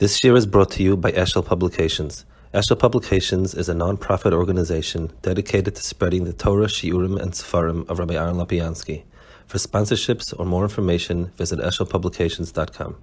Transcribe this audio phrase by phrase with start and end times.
[0.00, 2.26] This year is brought to you by Eshel Publications.
[2.52, 8.00] Eshel Publications is a non-profit organization dedicated to spreading the Torah, Shiurim, and Sefarim of
[8.00, 9.04] Rabbi Aaron Lopiansky.
[9.46, 12.96] For sponsorships or more information, visit eshelpublications.com.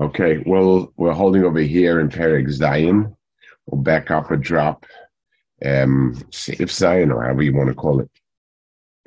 [0.00, 3.14] Okay, well, we're holding over here in Perek Zion.
[3.66, 4.86] We'll back up a drop.
[5.62, 8.10] Um, Seif Zion, or however you want to call it.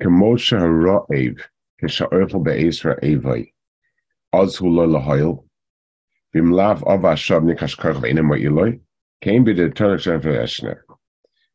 [0.00, 1.40] Kemosha Ha'ra'ev,
[1.82, 3.50] Kesha'orchel Be'ezra Evai.
[4.32, 4.86] Oz Hula
[9.20, 9.68] came be the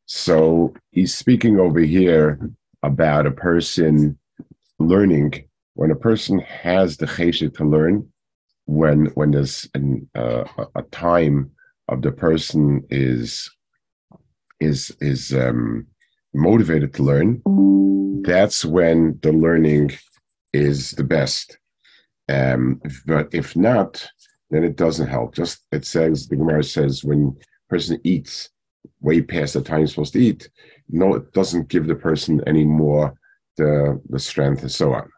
[0.06, 2.40] So he's speaking over here
[2.84, 4.18] about a person
[4.80, 5.48] learning.
[5.74, 8.08] When a person has the chesed to learn,
[8.66, 10.44] when when there's an, uh,
[10.76, 11.52] a time
[11.88, 13.50] of the person is
[14.60, 15.88] is is um,
[16.34, 17.42] motivated to learn,
[18.24, 19.92] that's when the learning
[20.54, 21.58] is the best.
[22.28, 24.08] Um, but if not,
[24.49, 25.35] then it doesn't help.
[25.35, 27.38] Just it says the Gemara says when
[27.70, 28.49] person eats
[29.02, 30.49] way past the time he's supposed to eat,
[30.90, 33.13] no, it doesn't give the person any more
[33.57, 35.10] the the strength and so on.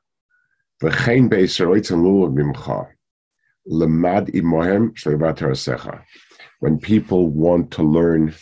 [6.59, 8.33] When people want to learn,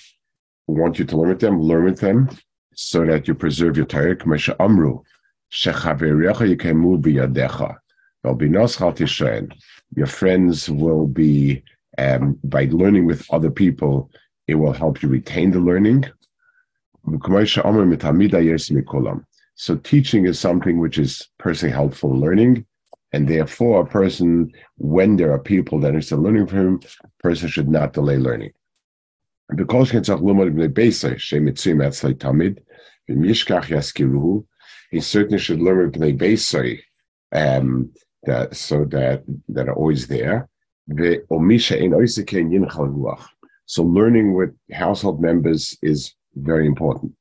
[0.67, 2.29] want you to learn with them, learn with them,
[2.73, 4.17] so that you preserve your Torah.
[9.95, 11.63] Your friends will be,
[11.97, 14.09] um, by learning with other people,
[14.47, 16.05] it will help you retain the learning.
[19.55, 22.65] So teaching is something which is personally helpful in learning.
[23.13, 27.09] And therefore, a person, when there are people that are still learning from him, a
[27.21, 28.51] person should not delay learning.
[29.55, 29.91] Because
[34.91, 35.91] he certainly should learn
[37.31, 37.91] um,
[38.25, 40.49] that so that that are always there.
[43.65, 47.13] So learning with household members is very important.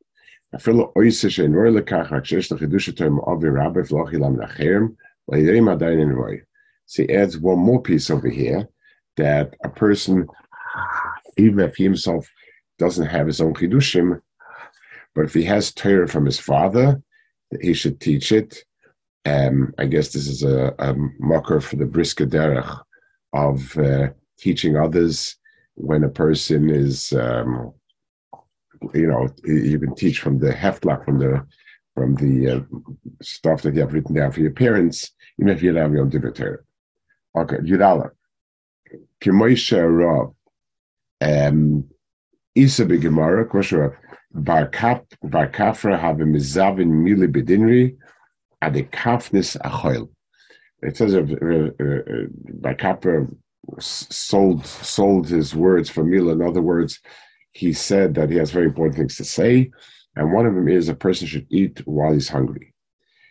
[6.86, 8.68] She adds one more piece over here
[9.16, 10.26] that a person,
[11.38, 12.28] even if he himself
[12.78, 14.20] doesn't have his own chidushim,
[15.14, 17.00] but if he has Torah from his father,
[17.60, 18.64] he should teach it
[19.26, 22.80] um, I guess this is a, a marker for the brisker derech
[23.32, 24.08] of uh,
[24.38, 25.36] teaching others
[25.74, 27.72] when a person is, um,
[28.92, 31.46] you know, you can teach from the heftlach, from the
[31.94, 32.60] from the uh,
[33.22, 36.02] stuff that you have written down for your parents, even if you don't have your
[36.02, 36.56] own divinity.
[37.36, 38.10] Okay, Yudala.
[39.20, 40.34] Kimoisha Rav.
[41.20, 41.88] Um,
[42.56, 43.98] Isa Gemara, Kosher
[44.32, 47.96] Bar Kafra have a mizavin mili bedinri,
[48.70, 50.08] adekafnis achoil.
[50.82, 52.26] It says uh, uh,
[52.60, 53.26] by Kappa
[53.78, 56.32] sold sold his words for Mila.
[56.32, 57.00] In other words,
[57.52, 59.70] he said that he has very important things to say,
[60.16, 62.74] and one of them is a person should eat while he's hungry.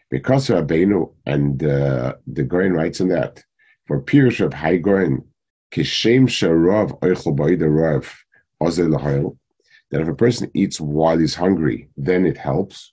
[0.09, 3.43] Because of Abenu and uh, the Goin writes in that
[3.85, 5.23] for Pirush of High Goin,
[5.71, 7.35] Kishem Sharav Oichel
[7.79, 9.35] Rav
[9.91, 12.92] that if a person eats while he's hungry, then it helps.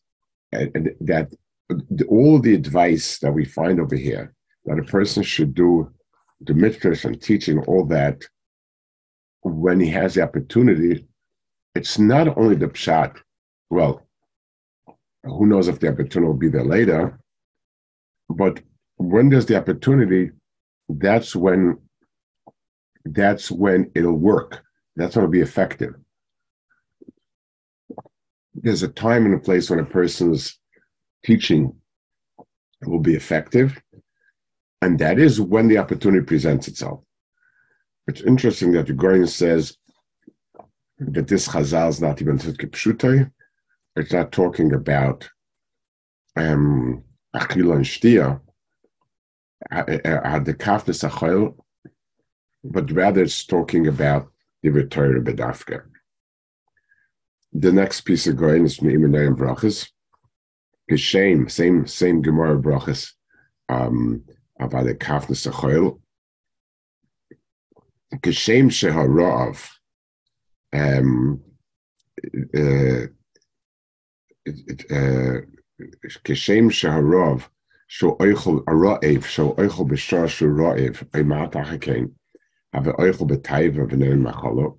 [0.51, 1.31] and that
[2.07, 4.33] all the advice that we find over here
[4.65, 5.89] that a person should do
[6.41, 8.21] the mitzvahs and teaching all that
[9.41, 11.07] when he has the opportunity
[11.75, 13.17] it's not only the pshat
[13.69, 14.05] well
[15.23, 17.17] who knows if the opportunity will be there later
[18.29, 18.59] but
[18.97, 20.31] when there's the opportunity
[20.89, 21.77] that's when
[23.05, 24.63] that's when it'll work.
[24.95, 25.95] That's when it'll be effective
[28.53, 30.59] there's a time and a place when a person's
[31.25, 31.73] teaching
[32.85, 33.81] will be effective,
[34.81, 37.01] and that is when the opportunity presents itself.
[38.07, 39.77] It's interesting that the Gorin says
[40.99, 43.31] that this Chazal is not even Pshutei.
[43.95, 45.29] It's not talking about
[46.35, 47.03] um,
[47.35, 48.41] Achila and Shtia,
[49.69, 51.55] the Kafnis Achel,
[52.63, 54.31] but rather it's talking about
[54.63, 55.83] the Torah Bedafka.
[57.52, 59.88] The next piece of going is from Imanayim Brachas.
[60.90, 63.12] Geshem, same same Gemara Brachas,
[63.68, 64.24] um,
[64.60, 66.00] about the Kafnas Achoil.
[68.22, 69.56] כשם שהרעב,
[76.24, 77.48] כשם שהרעב
[77.88, 81.76] שהוא אוכל הרעב, שהוא אוכל בשעה שהוא רעב, אימת אחר
[82.72, 84.78] have an oichel betaiva v'nein machalo.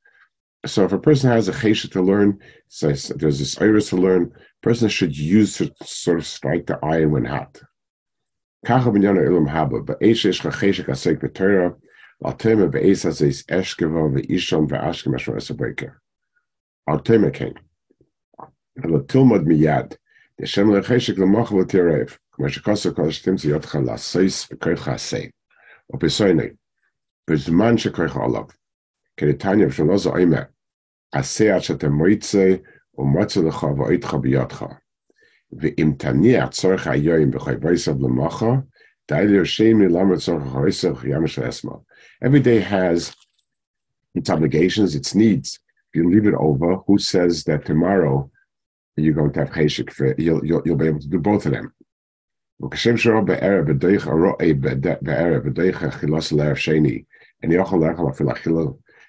[0.64, 4.32] So if a person has a chesed to learn, so there's this iris to learn,
[4.62, 7.62] person should use to sort of strike the iron when hot.
[8.64, 11.76] Kacha b'nyana ilam haba, ba'esh ish chacheshek asek b'torah,
[12.24, 15.92] al tema ba'es hazes eshkeva v'ishon v'ashkem ashra esabreka.
[16.88, 17.54] Al tema king.
[18.40, 19.96] Al tilmod miyad,
[20.40, 25.30] Hashem lecheshek l'mach v'tirev, k'ma shekosa kol shtim ziyotcha l'asais v'koycha asay.
[25.94, 26.56] O pesoinei,
[27.30, 28.44] בזמן שכוח עליו.
[29.16, 30.42] כנתניה ושלא זו אימה,
[31.12, 32.54] עשה עד שאתה מויצא
[32.98, 34.64] ומוצא לך ואיתך בידך.
[35.52, 38.54] ואם תניח צורך היום בחייבייסב למחה,
[39.10, 41.72] די לרשם ללמד צורך החייסך ים של אסמה.
[42.24, 43.14] Every day has
[44.18, 45.58] its obligations, its needs.
[45.88, 48.30] If you leave it over, who says that tomorrow
[48.96, 49.90] you're going to have cheshik?
[50.18, 51.72] You'll, you'll, you'll be able to do both of them.
[52.64, 54.50] וכשם שרוב בערב בדרך הרואה
[55.02, 57.02] בערב בדרך חילוס לערב שני,
[57.44, 58.60] אני יכול לאכול אפילו אכילה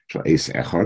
[0.07, 0.85] של עץ אחד,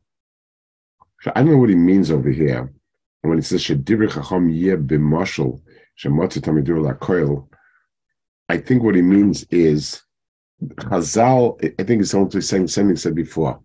[1.27, 2.71] I don't know what he means over here
[3.21, 5.61] when it says "shadibri Chacham Yeh bimashal
[5.99, 7.47] Shemotzi Tamidur Lakoil.
[8.49, 10.01] I think what he means is
[10.63, 11.63] Chazal.
[11.79, 13.59] I think it's almost the same something said before.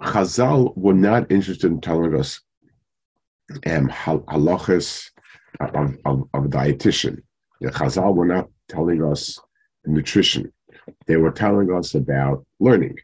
[0.00, 2.40] Chazal were not interested in telling us
[3.66, 5.10] um, halachas
[5.60, 7.22] of, of, of dietitian.
[7.60, 9.38] The Chazal were not telling us
[9.84, 10.52] nutrition.
[11.06, 12.96] They were telling us about learning,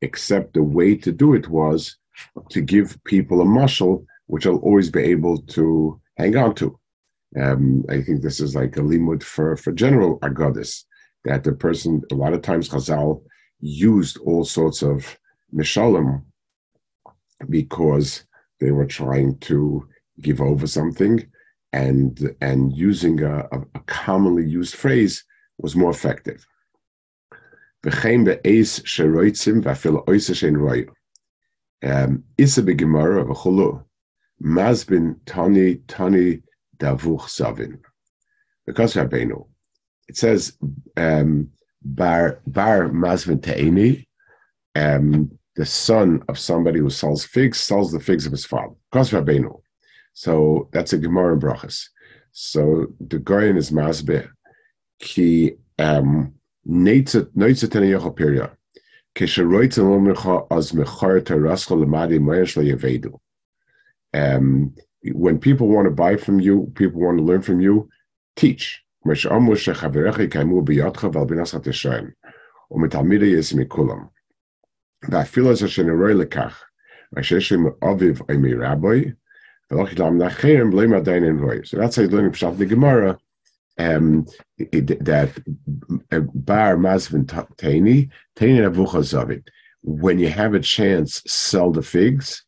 [0.00, 1.96] except the way to do it was
[2.50, 6.78] to give people a muscle which I'll always be able to hang on to.
[7.38, 10.84] Um, I think this is like a limud for, for general agadis,
[11.24, 13.22] that the person, a lot of times Chazal
[13.60, 15.18] used all sorts of
[15.54, 16.22] mishalim
[17.48, 18.24] because
[18.60, 19.86] they were trying to
[20.20, 21.24] give over something
[21.72, 25.24] and and using a, a, commonly used phrase
[25.58, 26.46] was more effective.
[31.82, 33.84] Um, Isa begemara v'chulu
[34.42, 36.42] mazbin tani tani
[36.78, 37.78] davuch savin.
[38.66, 39.48] Because Rabbeinu,
[40.08, 40.56] it says
[40.96, 41.50] um,
[41.82, 44.06] bar bar mazvin te'eni,
[44.76, 48.74] um, the son of somebody who sells figs sells the figs of his father.
[48.90, 49.60] Because Rabbeinu,
[50.12, 51.88] so that's a Gemara in Brachas.
[52.32, 54.28] So the Goyen is Masbe
[55.00, 56.34] ki um
[56.66, 58.50] neitza tene yocho period.
[64.13, 67.89] Um, when people want to buy from you, people want to learn from you,
[68.35, 68.83] teach.
[69.05, 72.13] Mesh amu shechaverecha kaimu biyatcha val binas hateshaim.
[72.71, 74.05] ומתלמידי יש מכולם.
[75.11, 76.63] ואפילו זה שנראה לכך,
[77.19, 79.11] אשר יש עם אביו או מרבוי,
[79.69, 79.89] so that's
[81.97, 83.19] how you learn Pshat the Gemara.
[83.82, 84.26] um,
[84.58, 85.30] that
[86.12, 89.44] uh, bar mazvin taini taini avuchazavit.
[89.82, 92.44] When you have a chance, sell the figs,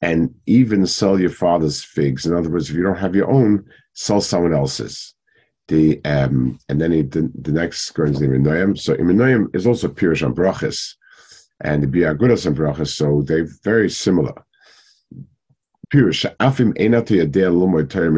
[0.00, 2.24] and even sell your father's figs.
[2.24, 5.14] In other words, if you don't have your own, sell someone else's.
[5.68, 8.78] The um, and then he, the, the next goes in Iminoyim.
[8.78, 10.94] So Iminoyim is also Pirush on Brachas,
[11.60, 12.88] and the Biagudas on Brachas.
[12.88, 14.32] So they're very similar.
[15.92, 18.10] Pirush Afim Enati Adel Lumoy Torah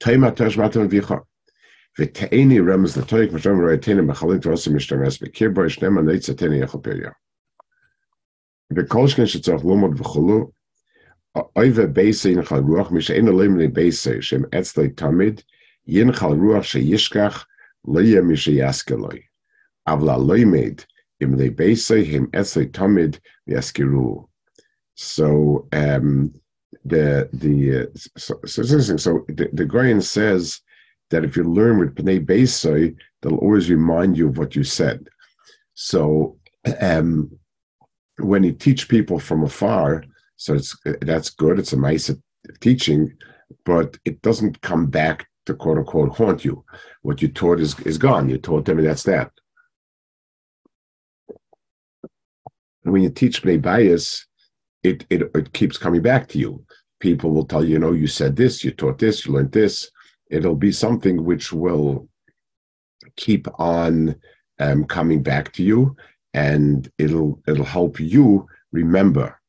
[0.00, 1.22] Toima Tashmatan Vicha.
[1.98, 7.12] V'te'eni remes the toik m'shem ro'etene m'chalim t'rosim m'shtames b'kirbo yishnem aneitzatene yechoperia.
[8.72, 10.52] V'kolshken shetzach lomod v'cholu
[11.56, 15.42] oive beise yinchal ruach mishe'en olim li beise shem etzle tamid
[15.88, 17.44] yinchal ruach sheyishkach
[17.84, 19.24] loye misheyaskeloi.
[19.88, 20.86] Avla loimed
[21.20, 24.28] im li beise him etzle tamid v'yaskiru.
[24.94, 26.32] So, um,
[26.88, 30.60] the the so, so, so the, the Goyen says
[31.10, 35.08] that if you learn with Pnei Beisai, they'll always remind you of what you said.
[35.74, 36.38] So
[36.80, 37.30] um,
[38.18, 40.04] when you teach people from afar,
[40.36, 41.58] so it's that's good.
[41.58, 42.10] It's a nice
[42.60, 43.12] teaching,
[43.64, 46.64] but it doesn't come back to quote unquote haunt you.
[47.02, 48.28] What you taught is, is gone.
[48.28, 49.30] You taught them, and that's that.
[52.90, 54.26] when you teach Bnei Bias,
[54.82, 56.64] it, it, it keeps coming back to you.
[57.00, 59.90] People will tell you, you know, you said this, you taught this, you learned this.
[60.30, 62.08] It'll be something which will
[63.16, 64.16] keep on
[64.58, 65.96] um, coming back to you,
[66.34, 69.40] and it'll it'll help you remember.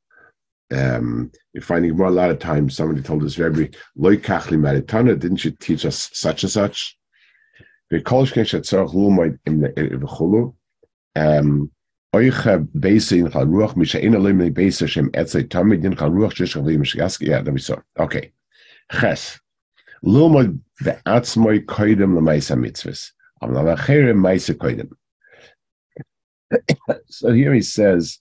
[0.71, 2.75] Um, you're finding more a lot of times.
[2.75, 3.71] Somebody told us very
[4.57, 5.17] maritana.
[5.17, 6.95] Didn't you teach us such and such?
[11.15, 11.71] Um,
[12.13, 15.11] euch beise in ruach mich erinnere shem
[17.21, 18.31] yeah saw okay
[18.91, 19.39] ches
[21.65, 22.15] koidem
[22.55, 23.11] mitzvahs
[23.41, 24.89] am la chere meisa koidem
[27.05, 28.19] so here he says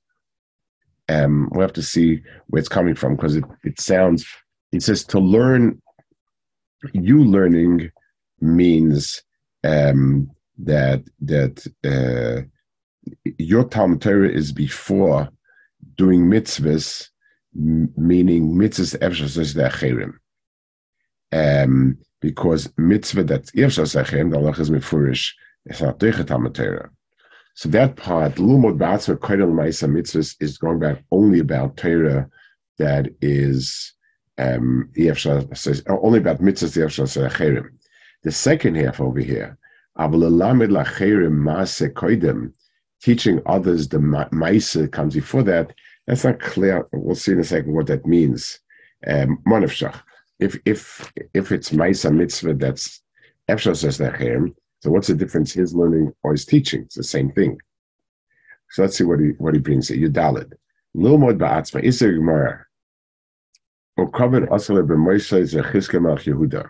[1.08, 4.26] um we have to see where it's coming from because it, it sounds
[4.70, 5.80] he says to learn
[6.92, 7.90] you learning
[8.40, 9.22] means
[9.64, 12.42] um that that uh
[13.24, 15.28] your Talmud Torah is before
[15.96, 17.08] doing mitzvahs,
[17.54, 20.14] meaning mitzvahs efshas the acherim.
[21.30, 25.32] Um, because mitzvah that's efshas the Allah is mefurish,
[25.66, 26.90] is not Talmud Torah.
[27.54, 32.28] So that part, lumod ba'atzma koidel ma'isa mitzvahs, is going back only about Torah
[32.78, 33.92] that is
[34.38, 37.68] um, only about mitzvahs efshas acherim.
[38.22, 39.58] The second half over here,
[39.98, 42.52] avalalamid lacherim maase koidem,
[43.02, 45.72] teaching others the Maisa comes before that,
[46.06, 46.86] that's not clear.
[46.92, 48.60] We'll see in a second what that means.
[49.06, 49.42] Um,
[50.38, 53.02] if if if it's Maisa mitzvah that's
[53.48, 56.82] Efshar says Nechem, so what's the difference his learning or his teaching?
[56.82, 57.58] It's the same thing.
[58.70, 60.08] So let's see what he what he brings here.
[60.08, 60.52] Yudalid.
[60.96, 62.66] Lilmod ba'atzma Isser Gemara.
[63.98, 66.68] Okaved asale b'moisei zechizke malch Yehuda.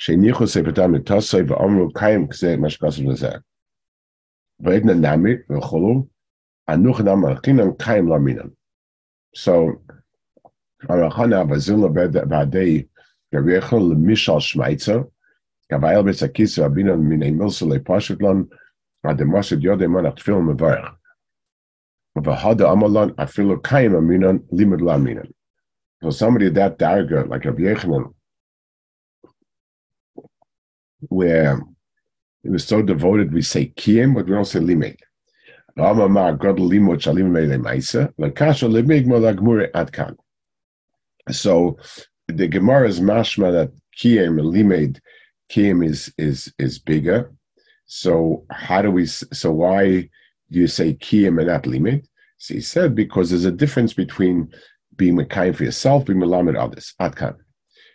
[0.00, 3.42] Sheinichu sepetam mitosei ba'omru kayim kzeh mashkasim lezeh.
[4.62, 4.72] So
[10.86, 11.88] Vazila
[13.96, 15.10] Mishal Schmeitzer,
[15.70, 18.48] Gavail Besakisa Abina Mine Milsele Pashitlon,
[19.04, 20.56] Ademosid Yode Monach Film.
[22.18, 25.32] Vahada Amalan Afilu Kaim Aminan Limud Laminan.
[26.02, 28.12] So somebody that darga like Rabbi Yechanan,
[31.00, 31.60] where
[32.42, 34.96] he was so devoted, we say kiyim, but we don't say limed.
[41.30, 41.78] So
[42.28, 45.00] the Gemara is mashma that kiyim limed
[45.50, 47.32] kiyim is is is bigger.
[47.86, 49.06] So how do we?
[49.06, 50.08] So why
[50.50, 52.08] do you say kiyim and not limed?
[52.38, 54.48] So he said because there's a difference between
[54.96, 56.94] being mekayim for yourself, being a melamed others.
[57.00, 57.36] Atkan.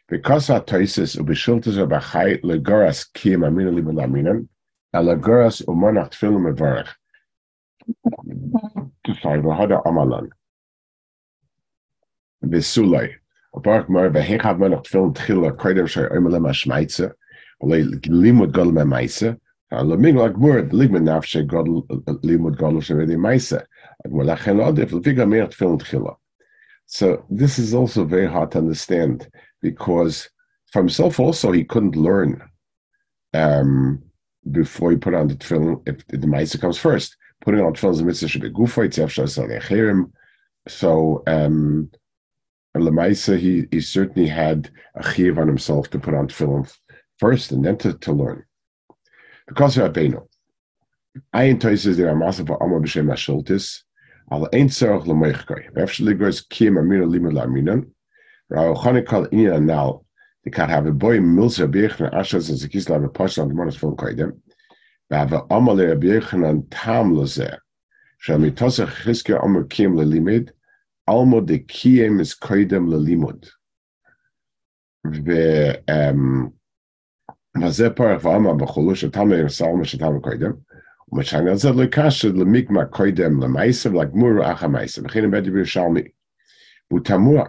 [0.08, 4.48] Because atoisis ubishiltas abachai legoras kiyam amina liman aminan,
[4.94, 6.90] elagoras umonach tfilim mevarach.
[9.22, 10.30] Sorry, v'hada amalan.
[12.44, 13.14] V'sulay.
[13.64, 17.12] Barak mar v'hechav monach tfilim tchila koidem shay oimelem hashmaitze,
[17.64, 19.40] olay limud golem ha'maitze,
[19.72, 21.66] Laming like word, ligman nafshe god
[22.24, 23.66] limud gadol shevedi maisa.
[24.08, 26.16] Walachen odif lefiga meir tefillin tchila.
[26.86, 29.28] So this is also very hard to understand
[29.72, 30.30] because
[30.72, 32.42] for himself also he couldn't learn
[33.34, 34.02] um,
[34.52, 35.82] before he put on the tefillin.
[35.88, 40.12] If the Maisa comes first, putting on tefillin is a mitzvah should be gufa itziaf
[40.68, 41.90] So um,
[42.78, 46.72] Lamaisa he he certainly had a chiv on himself to put on tefillin
[47.18, 48.44] first and then to, to learn.
[49.48, 50.28] Because of Rabbeinu,
[51.34, 53.82] Ayin Toises there are massive Amar b'shem Ashultis.
[54.32, 55.72] Al ein tzarach l'meichkoi.
[55.74, 57.90] V'efshel ligros kiyem amina limud la'aminan.
[58.49, 60.03] Rao Chonikal Inya now,
[60.45, 63.97] the cat have a boy Milsa Birchen Ashas and Zakisla and Pasha and Monas Film
[63.97, 64.39] Kaidem.
[65.11, 67.59] Have a Amale Birchen and Tam Lozer.
[68.19, 70.51] Shall me tosa Chiske Amr Kiem Lelimid.
[71.09, 73.49] Almo de Kiem is Kaidem Lelimud.
[77.63, 80.53] וזה פרח ואמר בחולו שתמה ירסלמה שתמה קודם,
[81.13, 86.03] ומשנה על זה לא קשה למיקמה קודם למייסר, לגמור אח המייסר, וכן בית בירושלמי.
[86.91, 87.45] והוא תמוה,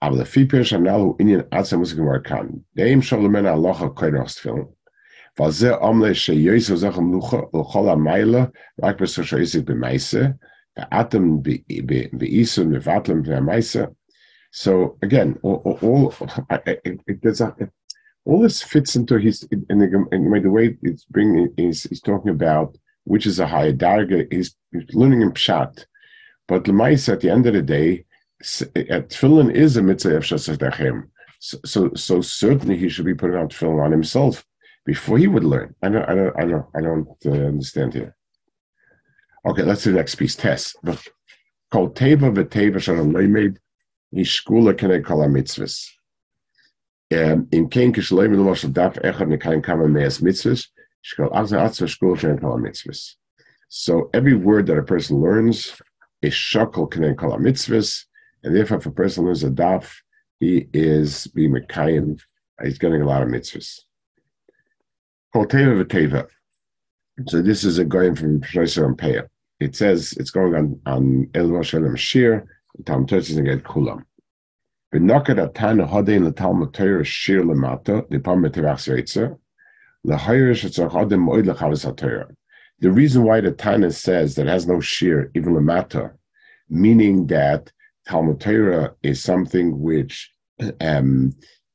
[0.00, 2.64] Aber der Fipisch am Nalu Indien Atze muss gewar kann.
[2.72, 4.68] Dem Scholmen Allah Kairos film.
[5.36, 9.74] Weil ze amle she Jesu Sachen luche und Khala Meile, rak bis so scheiße be
[9.74, 10.38] Meise.
[10.76, 11.62] Der Atem be
[12.20, 13.94] Isu und Vatlem be Meise.
[14.50, 16.12] So again, all, all,
[18.24, 22.30] all this fits into his in, in, in, in the way it's bringing he's talking
[22.30, 24.28] about which is a higher target.
[24.30, 25.84] He's, he's learning in pshat,
[26.46, 28.04] but lemaisa at the end of the day,
[28.40, 30.26] at tefillin is a mitzvah of.
[31.42, 34.44] So, so, so certainly he should be putting out tefillin on himself
[34.86, 35.74] before he would learn.
[35.82, 38.16] I don't, I don't, I don't, I don't uh, understand here.
[39.46, 40.36] Okay, let's do the next piece.
[40.36, 40.76] Test.
[41.70, 43.58] Called teva v'teva shalom leimed
[44.14, 45.88] yishkula kenei kol mitzvahs.
[47.12, 50.66] Um, in kein kishleim lo mashal daf echad nekaim kama meas mitzvahs
[51.04, 53.14] shkol azah atzva shkula kenei kol mitzvahs.
[53.68, 55.80] So every word that a person learns
[56.22, 58.04] is shakol kenei kol mitzvahs,
[58.42, 59.92] and therefore if a person learns a daf,
[60.38, 62.20] he is being mekayim,
[62.62, 63.80] he's getting a lot of mitzvahs.
[67.26, 69.28] So this is a going from Professor and.
[69.60, 72.46] It says it's going on on El Moshe Shir,
[72.86, 74.04] Tam Tosis and Kulam.
[81.96, 82.28] Torah
[82.80, 86.12] the reason why the Tana says that has no shir, even lemata,
[86.68, 87.70] meaning that
[88.10, 90.32] Talmud Torah is something which
[90.80, 91.32] um,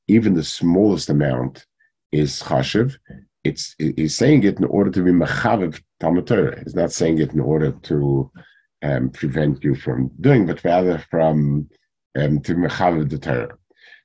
[0.09, 1.65] even the smallest amount
[2.11, 2.97] is chashiv.
[3.45, 6.59] It's he's saying it in order to be mechaviv Talmud Torah.
[6.61, 8.29] He's not saying it in order to
[8.83, 11.69] um, prevent you from doing, but rather from
[12.19, 13.57] um, to mechaviv the Torah.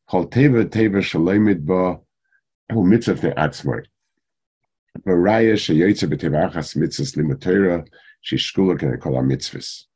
[0.09, 1.99] Kol teva teva shalemid ba
[2.73, 3.85] hu mitzvah ne'atzmai.
[5.05, 7.85] Baraya sheyotze b'tevachas mitzvahs limatora
[8.25, 9.87] shishkulak and kol ha-mitzvahs.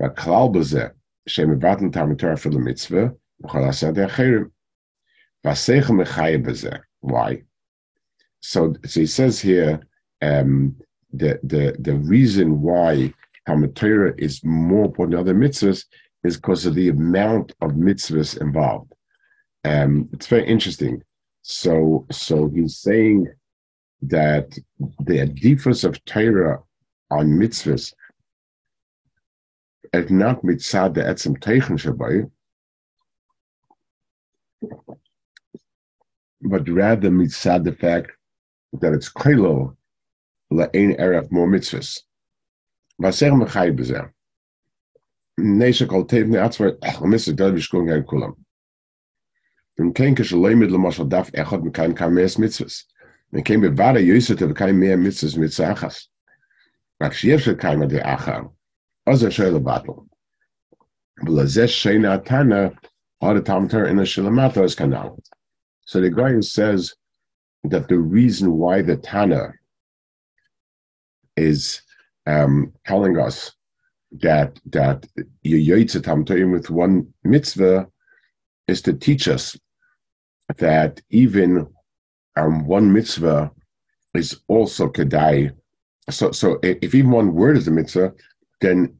[0.00, 0.90] But b'zeh
[1.25, 3.03] בזה שמבטל תלמוד תורה אפילו מצווה,
[3.45, 4.47] יכול לעשות אחרים.
[5.45, 6.69] והשכל מחייב בזה.
[7.05, 7.35] Why?
[8.45, 9.79] so, so he says here
[10.21, 10.75] um,
[11.11, 13.11] the the the reason why
[13.47, 15.83] Talmud Torah is more important than other mitzvahs
[16.23, 18.93] is because of the amount of mitzvahs involved.
[19.63, 21.01] Um, it's very interesting.
[21.41, 23.27] So so he's saying
[24.03, 24.57] that
[24.99, 26.59] the difference of Torah
[27.09, 27.93] on mitzvahs
[29.92, 32.30] is not mitzvah the etzem teichen shabai,
[36.42, 38.12] but rather mitzvah the fact
[38.72, 39.76] that it's kailo
[40.52, 42.00] la'ein eref more mitzvahs.
[43.00, 44.12] Vaser mechai bezer.
[45.40, 48.36] Nesha kol tev ne'atzvar ech l'mitzvah del v'shkun gan kulam.
[49.76, 52.84] Dem kein kish leimid l'mashal daf echad kam me'es mitzvahs.
[53.32, 56.06] Men kein bevada yosef te v'kayim me'er mitzvahs mitzvah achas.
[57.00, 58.50] Rak shiev shel kayim adi.
[61.70, 62.76] Sheina atana
[63.22, 65.18] hada tam in shilamata is kanal.
[65.84, 66.94] So the guy says
[67.64, 69.52] that the reason why the Tana
[71.36, 71.82] is
[72.26, 73.52] um, telling us
[74.12, 75.06] that that
[75.42, 75.76] you
[76.50, 77.88] with one mitzvah
[78.68, 79.56] is to teach us
[80.58, 81.66] that even
[82.36, 83.50] um, one mitzvah
[84.14, 85.52] is also kedai.
[86.08, 88.12] So, so if even one word is a mitzvah,
[88.60, 88.99] then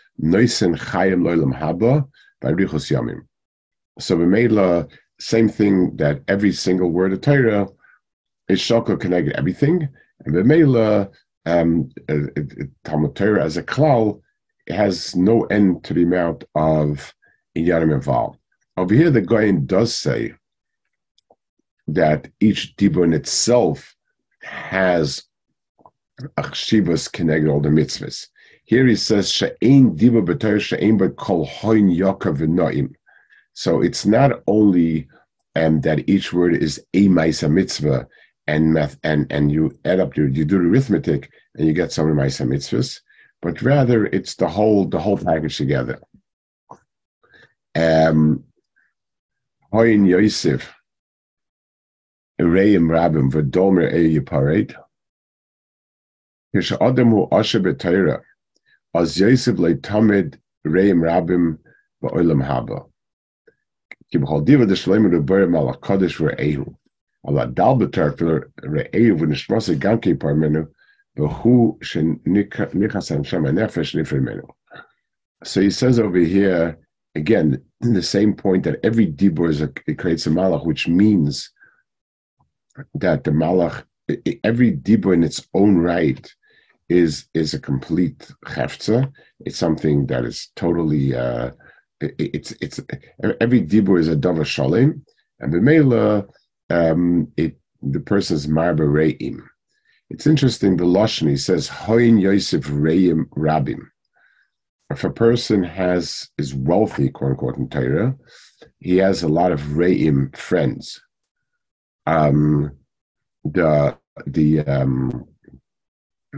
[0.19, 2.07] noisen chayim loylam haba,
[2.43, 3.21] v'arichos yamim.
[3.99, 4.87] So we made the
[5.19, 7.67] same thing that every single word of Torah
[8.47, 9.87] is shoko connected everything,
[10.25, 11.09] and the Mela,
[11.45, 11.89] um,
[12.83, 14.21] Talmud Torah as a klal
[14.69, 17.13] has no end to the amount of
[17.57, 18.39] inyanim involved.
[18.77, 20.33] Over here, the Goyen does say
[21.87, 23.95] that each dibur in itself
[24.43, 25.23] has
[26.37, 28.27] achshivas connected all the mitzvahs.
[28.71, 32.93] Here he says she'ein dibur b'Torah she'ein b'kol hoin yakav v'noim.
[33.51, 35.09] So it's not only
[35.57, 38.07] um, that each word is a ma'isa mitzvah,
[38.47, 41.91] and math and and you add up your you do the arithmetic and you get
[41.91, 43.01] some of my mitzvahs,
[43.41, 45.99] but rather it's the whole the whole package together.
[47.75, 48.45] Um
[49.73, 50.73] Hoyin Yosef
[52.39, 54.75] Reim Rabim Vadomer E Yipared
[56.55, 58.21] Kish Adam Hu Asher B'Torah
[58.93, 61.57] as Yosef leitamed reim rabim
[62.03, 62.85] ba'olam haba.
[64.11, 66.73] Ki b'chol diva de shleim reberim al hakadosh re'ehu.
[67.27, 70.67] Al adal b'tar for re'ehu v'nishmasa ganke par menu
[71.17, 74.47] b'hu shenichas han'shem ha'nefesh nifir menu.
[75.43, 76.77] So he says over here,
[77.15, 81.49] again, the same point that every dibur is a, it creates a malach, which means
[82.93, 83.83] that the malach,
[84.43, 86.31] every dibur in its own right
[86.91, 89.11] is is a complete hefza.
[89.45, 91.51] It's something that is totally, uh,
[92.01, 92.79] it, it's it's
[93.39, 95.01] every dibur is a dava shalim,
[95.39, 96.27] and b'meila,
[96.69, 99.39] um, it the person's marba re'im.
[100.09, 103.81] It's interesting, the Lashon, he says, Hoin Yosef Reim Rabim.
[104.89, 108.15] If a person has is wealthy, quote unquote, in Torah,
[108.79, 111.01] he has a lot of Reim friends.
[112.05, 112.71] Um,
[113.45, 115.27] the the um,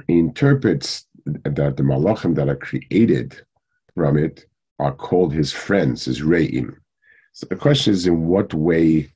[0.07, 3.41] interprets that the malachim that are created
[3.95, 4.45] from it
[4.79, 6.75] are called his friends, his re'im.
[7.33, 9.13] So the question is, in what way,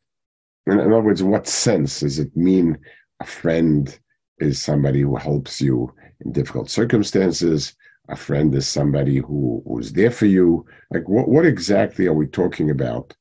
[0.65, 2.77] in other words, in what sense does it mean
[3.19, 3.97] a friend
[4.39, 7.75] is somebody who helps you in difficult circumstances.
[8.09, 10.65] A friend is somebody who who's there for you.
[10.91, 13.15] Like, what, what exactly are we talking about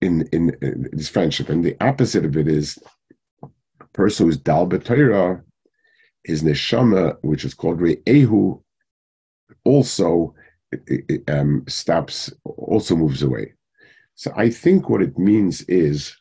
[0.00, 1.48] in, in, in this friendship?
[1.48, 2.78] And the opposite of it is
[3.42, 3.48] a
[3.92, 4.66] person who's dal
[6.24, 8.60] his neshama, which is called re'ehu,
[9.64, 10.34] also
[11.28, 13.52] um, stops, also moves away.
[14.14, 16.16] So I think what it means is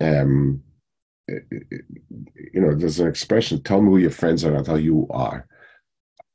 [0.00, 0.62] um,
[1.28, 5.08] you know, there's an expression, tell me who your friends are, I'll tell you who
[5.10, 5.46] are.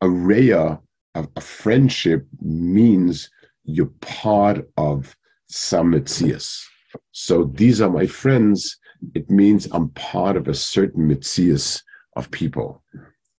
[0.02, 0.80] A raya
[1.16, 3.30] of a friendship means
[3.64, 5.16] you're part of
[5.48, 6.64] some mitzias.
[7.12, 8.78] So these are my friends.
[9.16, 11.82] It means I'm part of a certain mitzias
[12.16, 12.84] of people.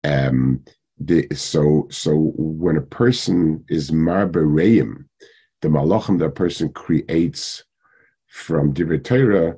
[0.02, 0.64] Um,
[0.98, 5.06] the, so so when a person is marbereim,
[5.62, 7.64] the malachim that person creates
[8.28, 9.56] from Divrei Torah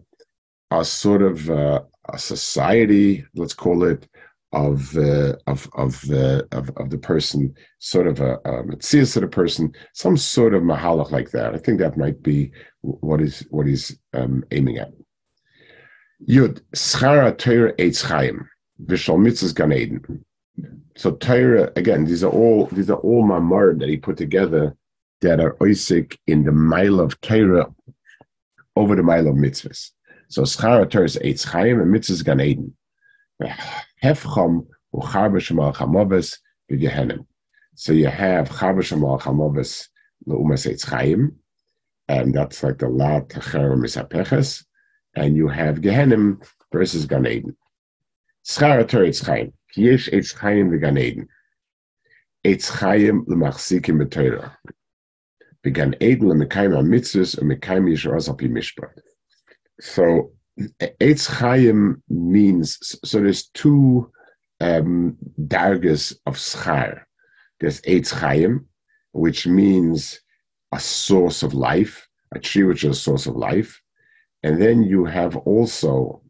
[0.71, 1.81] a sort of uh,
[2.13, 4.09] a society, let's call it,
[4.53, 9.29] of uh, of of the of, of the person, sort of a, a of the
[9.31, 11.55] person, some sort of mahalach like that.
[11.55, 14.93] I think that might be what is what he's um, aiming at.
[16.29, 18.49] Yud schara Torah eitz chaim
[18.85, 20.25] v'shal mitzvahs gan Eden.
[20.97, 24.77] So Torah again, these are all these are all mamar that he put together
[25.21, 27.73] that are oisik in the mile of Torah
[28.77, 29.91] over the mile of mitzvahs.
[30.29, 32.77] So schara Torah is Eitz Chaim and Mitzvahs Gan Eden.
[34.03, 36.39] Hefcham ucharba shemal chamoves.
[37.75, 39.89] So you have charba shemal chamoves
[40.27, 41.37] leumas Eitz Chaim,
[42.09, 44.65] and that's like the La Techer Misapeches,
[45.15, 47.57] and you have Gehenim versus Gan Eden.
[48.49, 49.53] Eitz Chaim.
[49.75, 51.29] Yesh Eitz Chaim v'Gan Eden.
[52.45, 53.99] Eitz Chaim l'machzikim.
[55.65, 58.93] V'Gan Eden l'mekayim ha-mitzvahs u'mekayim yishuas al-pi mishpat.
[59.81, 60.33] So
[60.81, 64.11] Eitz Chaim means so there's two
[64.61, 67.03] um, dargas of schar.
[67.59, 68.67] There's Eitz Chaim,
[69.13, 70.21] which means
[70.73, 73.81] a source of life, a tree which is a source of life,
[74.43, 76.23] and then you have also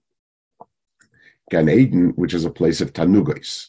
[1.51, 3.69] Gan Eden, which is a place of tanugos.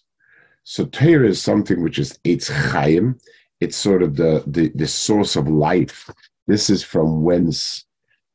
[0.64, 3.18] So Torah is something which is it's Chaim.
[3.60, 6.10] It's sort of the, the, the source of life.
[6.48, 7.86] This is from whence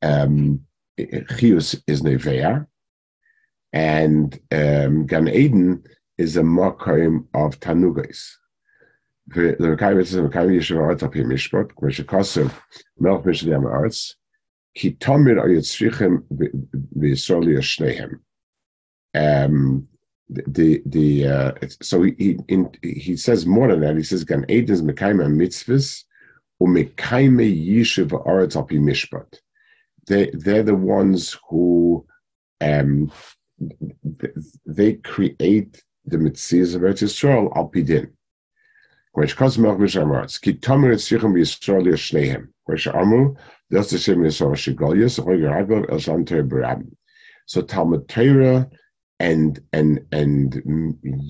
[0.03, 0.61] um,
[0.99, 2.67] Chius is Nevea,
[3.73, 5.85] and um, Gan Eden
[6.19, 8.33] is a Mokaim of Tanugais.
[9.29, 9.57] The
[11.25, 11.73] Mishpat,
[19.15, 19.89] Um,
[20.29, 23.97] the the uh, so he in, he says more than that.
[23.97, 26.05] He says Gan Eden is Mekayim Mitzvahs,
[26.63, 29.41] Umekayim Yeshiva Art of Mishpat
[30.07, 32.07] they they're the ones who
[32.61, 33.11] um,
[34.67, 38.11] they create the mitzvahs of Eretz Yisrael al pidin.
[39.15, 42.49] Cause melch mishamarts ki tomer etzichem b'Yisrael yashnehem.
[42.65, 43.35] Which amu
[43.71, 46.89] das Hashem Yisrael shigolius oiger agov el shan barab.
[47.47, 48.69] So Talmud Torah
[49.23, 50.63] and and and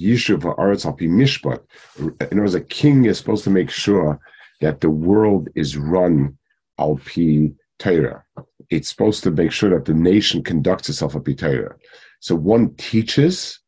[0.02, 1.60] Yishuv Haaretz al mishpat.
[1.98, 4.18] In other words, a king is supposed to make sure
[4.60, 6.36] that the world is run
[6.78, 8.24] al pi Torah
[8.72, 11.76] it's supposed to make sure that the nation conducts itself a Torah.
[12.20, 13.60] So one teaches,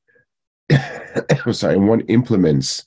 [1.52, 2.84] sorry, and one implements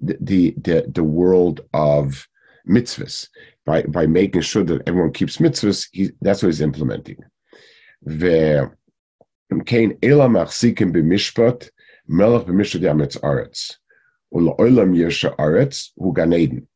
[0.00, 2.26] the, the, the, the world of
[2.68, 3.28] mitzvahs
[3.64, 5.88] by, by making sure that everyone keeps mitzvahs.
[5.92, 7.18] He, that's what he's implementing.
[8.02, 8.72] The
[9.50, 11.70] im kein ela mach sie be mishpat
[12.08, 13.76] melach be mishpat yam etz aretz.
[14.32, 16.66] Ul oilam yesh aretz hu ganeden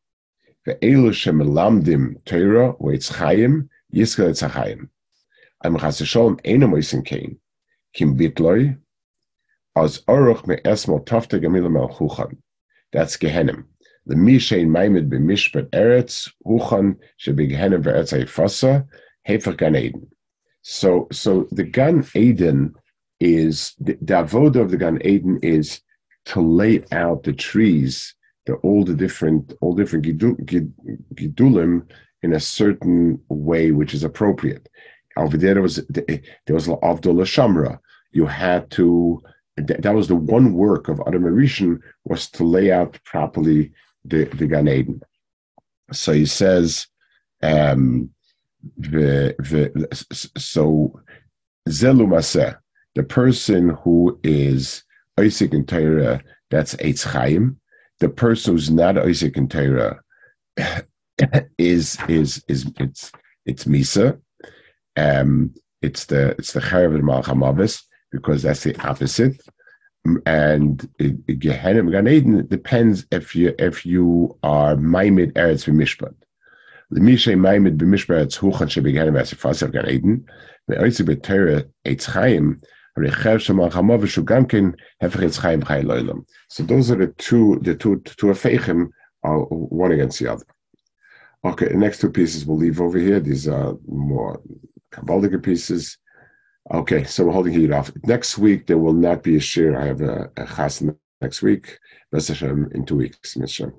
[0.67, 4.89] ve ela shem lamdim teira ve etz chayim yiskel etz chayim
[5.65, 7.39] am rase shon ene moisen kein.
[7.93, 8.77] Kim vitloi
[9.77, 12.39] az oroch me esmo tafte gemil mal chuchan.
[12.93, 13.65] That's gehenem
[14.07, 18.13] the mishein maimed be mishpat aretz huchan she be gehenem ve etz
[19.23, 20.09] hefer ganeden
[20.67, 22.75] So, so the Gan Eden
[23.21, 25.83] is the, the of the Gan Eden is
[26.25, 28.15] to lay out the trees,
[28.47, 31.91] the all the different all different gidulim
[32.23, 34.71] in a certain way which is appropriate.
[35.19, 37.79] Over there, was there was Avdullah Shamra.
[38.13, 39.23] You had to
[39.59, 43.71] that was the one work of Adam Rishon was to lay out properly
[44.07, 45.03] the, the Gan Eden.
[45.93, 46.87] So he says,
[47.43, 48.14] um,
[48.79, 51.01] the, the, so
[52.95, 54.85] the person who is
[55.19, 57.61] Isaac in Torah, that's Eitz Chaim.
[58.01, 60.01] The person who's not Isaac in Torah
[61.59, 63.13] is is is it's
[63.47, 64.21] it's Misa.
[64.97, 69.41] Um, it's the it's the Chayav Malchamavis because that's the opposite.
[70.27, 76.15] And Gehenim Gan Eden depends if you if you are Maimid Eretz v'Mishpat.
[76.91, 80.27] The Mishay Maimid b'Mishpat Huchan shebegehenim as Fasav Gan Eden.
[80.71, 82.61] Ve'oitzi b'Torah Eitz Chaim.
[82.97, 83.03] So
[86.63, 88.91] those are the two the two two afechim
[89.25, 90.47] are one against the other.
[91.45, 93.19] Okay, the next two pieces we'll leave over here.
[93.19, 94.41] These are more
[94.93, 95.99] Kabbalistic pieces.
[96.73, 97.91] Okay, so we're holding heat off.
[98.05, 99.77] Next week there will not be a share.
[99.77, 100.81] I have a, a chas
[101.21, 101.81] next week.
[102.13, 103.73] Best in two weeks, Mr.